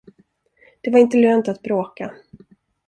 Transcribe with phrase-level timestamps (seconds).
[0.81, 2.11] Det var inte lönt att bråka.